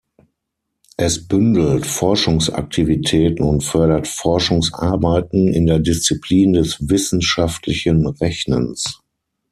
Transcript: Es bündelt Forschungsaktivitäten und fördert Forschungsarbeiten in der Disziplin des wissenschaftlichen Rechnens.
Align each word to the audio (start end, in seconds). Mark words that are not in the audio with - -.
Es 0.97 1.27
bündelt 1.27 1.85
Forschungsaktivitäten 1.85 3.43
und 3.45 3.63
fördert 3.63 4.07
Forschungsarbeiten 4.07 5.47
in 5.53 5.67
der 5.67 5.77
Disziplin 5.77 6.53
des 6.53 6.89
wissenschaftlichen 6.89 8.07
Rechnens. 8.07 8.99